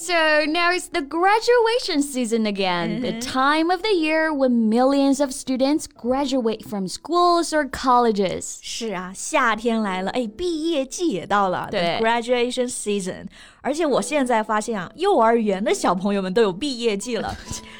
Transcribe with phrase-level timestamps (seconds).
[0.00, 5.32] ！So now it's the graduation season again, the time of the year when millions of
[5.32, 8.58] students graduate from schools or colleges.
[8.60, 13.26] 是啊，夏天来了，哎，毕业季也到了，对 the graduation season。
[13.62, 17.34] 而且我现在发现啊，幼儿园的小朋友们都有毕业季了，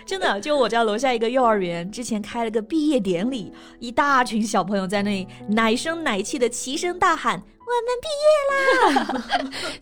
[0.07, 7.43] 真的，就我家楼下一个幼儿园，之前开了个毕业典礼，一大群小朋友在那里奶声奶气的齐声大喊。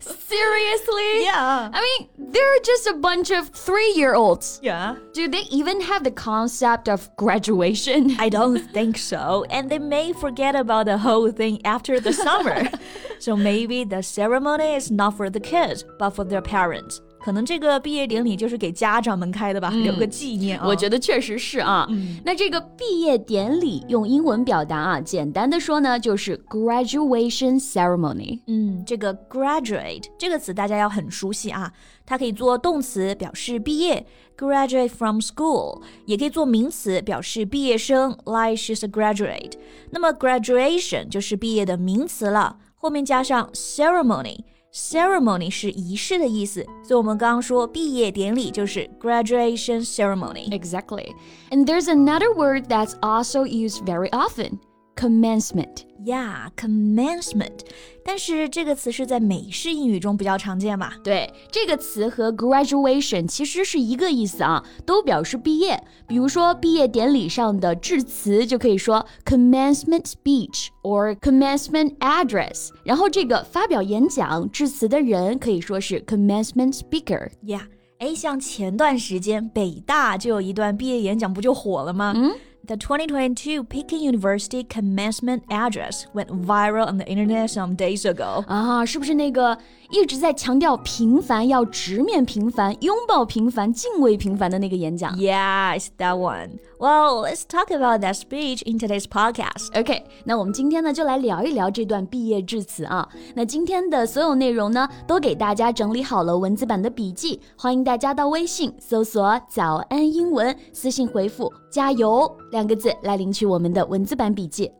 [0.00, 1.24] Seriously?
[1.24, 1.70] Yeah.
[1.72, 4.60] I mean, they're just a bunch of three year olds.
[4.62, 4.96] Yeah.
[5.12, 8.16] Do they even have the concept of graduation?
[8.18, 9.44] I don't think so.
[9.50, 12.68] And they may forget about the whole thing after the summer.
[13.18, 17.00] so maybe the ceremony is not for the kids, but for their parents.
[17.22, 20.66] 可能这个毕业典礼就是给家长们开的吧，留个纪念啊。
[20.66, 21.86] 我觉得确实是啊。
[22.24, 28.40] 那这个毕业典礼用英文表达啊，简单的说呢，就是 graduation ceremony。
[28.46, 31.72] 嗯，这个 graduate 这个词大家要很熟悉啊，
[32.06, 34.06] 它可以做动词表示毕业
[34.38, 39.52] ，graduate from school，也可以做名词表示毕业生，like she's a graduate。
[39.90, 44.38] 那么 graduation 就是毕业的名词了，后面加上 ceremony。
[44.73, 50.49] Ceremony 是仪式的意思，所以我们刚刚说毕业典礼就是 graduation ceremony。
[50.49, 51.13] Exactly.
[51.49, 54.59] And there's another word that's also used very often
[55.00, 55.84] Commencement.
[56.04, 57.60] Yeah, commencement。
[58.04, 60.94] 但是这个词是在美式英语中比较常见吧？
[61.04, 65.82] 对，这个词和 graduation 其实是一个意思啊，都表示毕业。
[66.08, 72.70] 比如说毕业典礼上的致辞就可以说 commencement speech or commencement address。
[72.82, 77.30] 然后这个发表演讲致辞的人可以说是 commencement speaker。
[77.44, 77.62] Yeah，，
[77.98, 82.14] 哎，像前段时间北大就有一段毕业演讲，不就火了吗？
[82.16, 82.32] 嗯。
[82.67, 88.43] The 2022 Peking University commencement address went viral on the internet some days ago.
[88.47, 89.57] 啊，是不是那个
[89.90, 96.58] 一直在强调平凡，要直面平凡，拥抱平凡，敬畏平凡的那个演讲 Yeah, it's that one.
[96.78, 99.76] Well, let's talk about that speech in today's podcast.
[99.78, 103.08] OK，那我们今天呢就来聊一聊这段毕业致辞啊。
[103.34, 114.70] 那今天的所有内容呢，都给大家整理好了文字版的笔记，欢迎大家到微信搜索“早安英文”，私信回复“加油”两个字来领取我们的文字版笔记。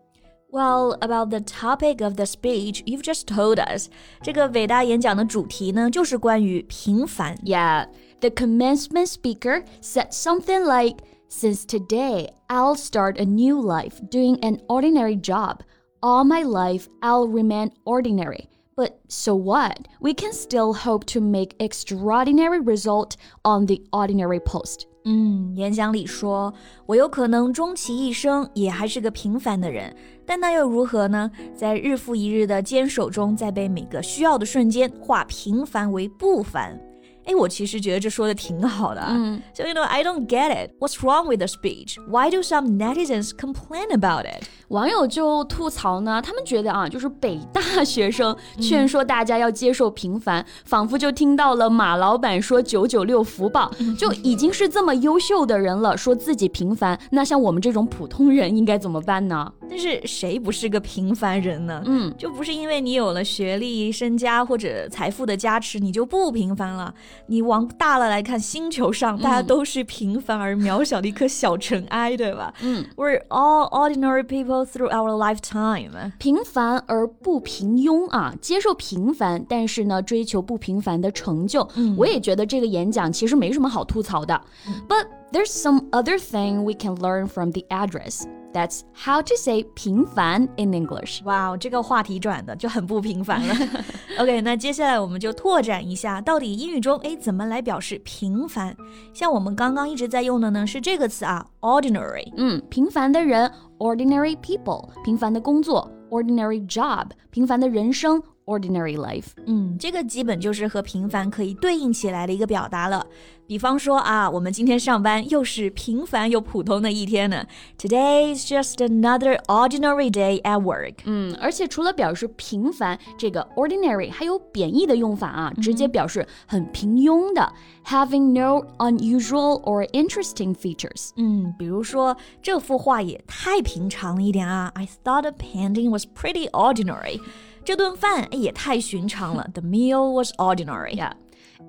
[0.52, 3.90] Well, about the topic of the speech, you've just told us.
[4.22, 7.36] 这个伟大演讲的主题呢，就是关于平凡。
[7.44, 7.88] Yeah,
[8.22, 14.62] the commencement speaker said something like, Since today, I'll start a new life doing an
[14.70, 15.62] ordinary job.
[16.02, 18.48] All my life, I'll remain ordinary.
[18.78, 19.88] But so what?
[20.00, 24.88] We can still hope to make extraordinary result on the ordinary post.
[25.05, 26.53] 嗯，演讲里说，
[26.85, 29.97] 我有可能终其一生也还是个平凡的人，
[30.27, 31.31] 但那又如何呢？
[31.55, 36.79] 在日复一日的坚守中，在被每个需要的瞬间化平凡为不凡。
[37.25, 39.03] 哎，我其实觉得这说的挺好的。
[39.09, 40.71] 嗯，So you know, I don't get it.
[40.79, 41.97] What's wrong with the speech?
[42.09, 44.45] Why do some netizens complain about it?
[44.69, 59.53] 网友就吐槽呢，他们觉得啊，就是北大学生劝说大家要接受平凡，仿佛就听到了马老板说“九九六福报”，就已经是这么优秀的人了，说自己平凡，那像我们这种普通人应该怎么办呢？
[59.71, 61.81] 但是谁不是个平凡人呢？
[61.87, 66.93] 嗯，就不是因为你有了学历、身家或者财富的加持，你就不平凡了。
[67.27, 72.53] 你往大了来看，星球上大家都是平凡而渺小的一颗小尘埃，对吧？
[72.63, 76.11] 嗯，We're all ordinary people through our lifetime.
[76.19, 81.69] 平凡而不平庸啊，接受平凡，但是呢，追求不平凡的成就。
[81.97, 84.41] 我也觉得这个演讲其实没什么好吐槽的。
[84.89, 88.25] But there's some other thing we can learn from the address.
[88.53, 91.23] That's how to say 平凡 in English.
[91.25, 93.55] 哇，这个话题转的就很不平凡了。
[94.19, 98.77] OK，那接下来我们就拓展一下，到底英语中哎怎么来表示平凡？
[99.15, 102.33] 像我们刚刚一直在用的呢是这个词啊，ordinary。
[102.37, 109.28] 嗯，平凡的人 ordinary people，平凡的工作 ordinary job，平凡的人生 ordinary life.
[109.46, 113.06] 嗯，这个基本就是和平凡可以对应起来的一个表达了。
[113.48, 117.46] 比方说啊，我们今天上班又是平凡又普通的一天呢。
[117.78, 120.96] Today is just another ordinary day at work。
[121.06, 127.54] 嗯，而且除了表示平凡，这个 ordinary 还有贬义的用法啊，直接表示很平庸的，
[127.86, 131.12] having no unusual or interesting features。
[131.16, 134.72] 嗯，比如说这幅画也太平常了一点啊。
[134.74, 137.22] I thought the painting was pretty ordinary。
[137.64, 139.48] 这顿饭也太寻常了。
[139.54, 140.96] The meal was ordinary.
[140.96, 141.14] Yeah.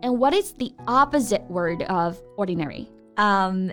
[0.02, 2.88] And what is the opposite word of ordinary?
[3.16, 3.70] Um,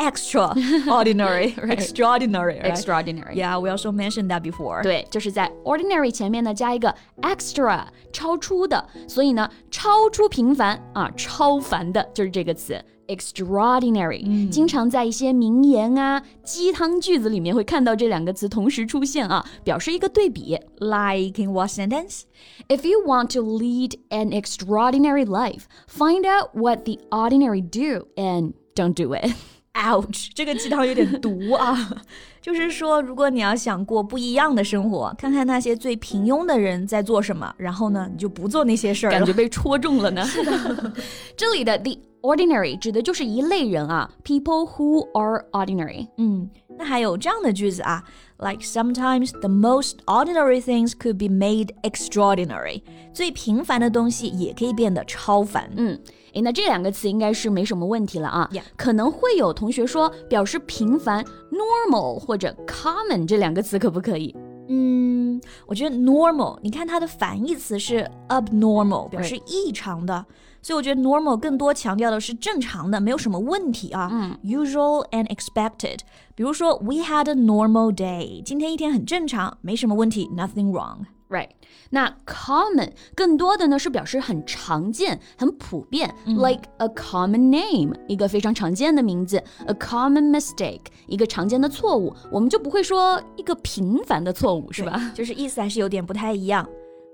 [0.00, 1.72] extraordinary, Right.
[1.72, 2.66] extraordinary, right?
[2.66, 3.34] Extraordinary.
[3.34, 4.82] Yeah, we also mentioned that before.
[4.82, 14.48] 对，就是在 ordinary 前面呢加一个 extra，超出的，所以呢，超出平凡啊，超凡的就是这个词 extraordinary。
[14.50, 20.58] 经常在一些名言啊、鸡汤句子里面会看到这两个词同时出现啊，表示一个对比。
[20.78, 22.24] Like in what sentence?
[22.68, 28.52] If you want to lead an extraordinary life, find out what the ordinary do and
[28.74, 29.34] don't do it.
[29.73, 31.75] Ouch，这个鸡汤有点毒啊！
[32.41, 39.17] 就是说，如果你要想过不一样的生活，看看那些最平庸的人在做什么，然后呢，你就不做那些事儿了。
[39.17, 40.27] 感觉被戳中了呢。
[41.37, 46.06] 这里的 the ordinary 指的就是一类人啊，people who are ordinary。
[46.16, 48.02] 嗯，那还有这样的句子啊，
[48.38, 52.82] like sometimes the most ordinary things could be made extraordinary。
[53.12, 55.70] 最平凡的东西也可以变得超凡。
[55.76, 55.98] 嗯，
[56.34, 58.48] 诶，那这两个词应该是没什么问题了啊。
[58.52, 64.34] Yeah 可能会有同学说，表示平凡 normal 或者 common 这两个词可不可以？
[64.71, 70.25] 嗯，我觉得 normal，你看它的反义词是 abnormal，表示异常的。
[70.63, 74.09] 所以我觉得 normal 更多强调的是正常的，没有什么问题啊。
[74.11, 75.99] 嗯 Usual and expected，
[76.35, 81.05] 比如说 We had a normal day，今天一天很正常，没什么问题，nothing wrong。
[81.31, 81.47] Right，
[81.91, 92.13] 那 common 更多的呢是表示很常见、很普遍、l i k e a common name，一个非常常见的名字；a common mistake，一个常见的错误。
[92.29, 95.11] 我们就不会说一个平凡的错误，是吧？
[95.15, 96.67] 就是意思还是有点不太一样。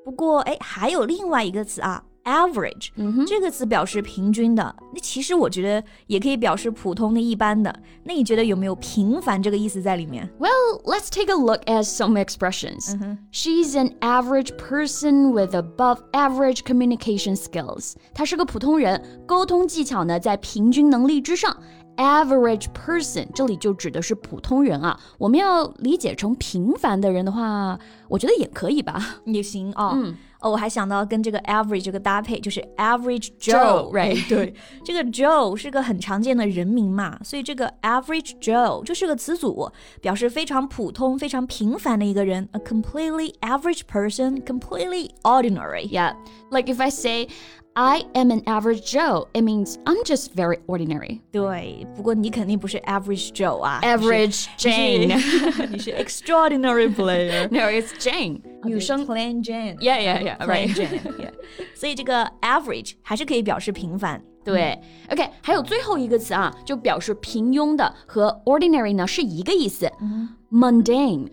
[0.04, 2.91] 不过，哎，还有另外一个词啊 ，average，、
[3.26, 4.75] 这个词表示平均的。
[4.93, 7.75] 那其实我觉得也可以表示普通的、一般的。
[8.05, 10.29] 那你觉得有没有平凡这个意思在里面？
[10.38, 12.97] Well, let's take a look at some expressions.
[13.32, 17.94] She's an average person with above average communication skills.
[18.14, 21.56] 她是个普通人，沟通技巧呢在平均能力之上。
[21.94, 24.99] Average person 这里就指的是普通人啊。
[25.19, 27.79] 我们要理解成平凡的人的话，
[28.09, 29.20] 我觉得也可以吧。
[29.26, 29.88] 也行啊。
[29.88, 34.19] 哦， 我还想到跟这个 average 这个搭配，就是 average Joe， Joe，right？
[34.19, 34.55] 哎对，
[34.85, 39.70] 这个 Joe 是个很常见的人名嘛，所以这个 average Joe 就是个词组，
[40.00, 45.88] 表示非常普通、非常平凡的一个人，a completely average person, completely ordinary。
[45.88, 46.14] Yeah,
[46.50, 47.29] like if I say
[47.76, 51.20] I am an average Joe, it means I'm just very ordinary.
[51.31, 55.19] 对，不过你肯定不是 average Joe 啊 Average 你 Jane.
[55.19, 57.49] 是你是 extraordinary player。
[57.50, 58.43] no, it's Jane.
[58.64, 59.79] 女生 plain Jane。
[59.79, 60.37] Yeah, yeah, yeah.
[60.37, 60.75] plain Right.
[60.75, 61.32] Jane。yeah
[61.75, 64.23] 所以这个 average 还是可以表示平凡。
[64.44, 64.79] 对，
[65.11, 69.91] OK，还有最后一个词啊，就表示平庸的，和 ordinary 呢是一个意思。
[70.50, 71.31] mundane。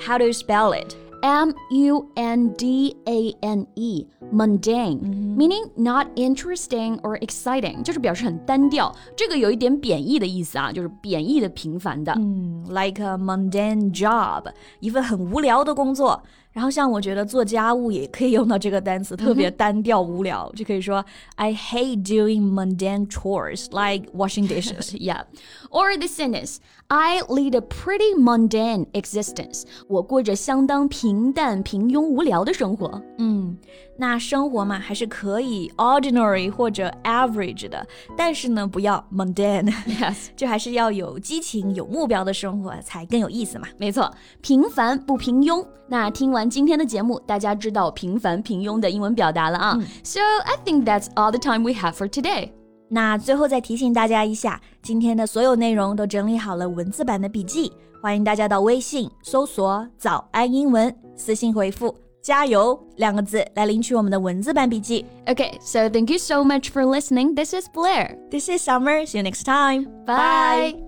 [0.00, 0.94] How do you spell it?
[1.22, 5.00] M U N D A N E, mundane,
[5.34, 8.94] meaning not interesting or exciting，就是表示很单调。
[9.16, 12.12] 这个有一点贬义的意思啊，就是贬义的平凡的。
[12.18, 14.44] 嗯，like a mundane job，
[14.80, 16.22] 一份很无聊的工作。
[16.59, 24.91] 然后像我觉得做家务也可以用到这个单词，特别单调无聊，就可以说 I hate doing mundane chores like washing dishes。
[24.97, 25.21] Yeah.
[25.69, 29.63] Or the sentence, I lead a pretty mundane existence.
[29.87, 33.01] 我过着相当平淡、平庸、无聊的生活。
[33.19, 33.55] 嗯，
[33.95, 37.87] 那生活嘛，还是可以 ordinary 或者 average 的，
[38.17, 39.71] 但是呢，不要 mundane。
[39.87, 40.27] Yes.
[40.35, 43.69] 就还是要有激情、有目标的生活才更有意思嘛。
[43.77, 45.65] 没错，平凡不平庸。
[45.91, 49.78] 那听完 今天的节目，大家知道平凡、平庸的英文表达了啊。
[50.02, 52.50] So I think that's all the time we have for today.
[52.88, 65.04] 那最后再提醒大家一下，今天的所有内容都整理好了文字版的笔记，欢迎大家到微信搜索“早安英文”，私信回复“加油”两个字来领取我们的文字版笔记。
[65.26, 67.34] Okay, so thank you so much for listening.
[67.34, 68.16] This is Blair.
[68.30, 69.06] This is Summer.
[69.06, 69.86] See you next time.
[70.06, 70.87] Bye.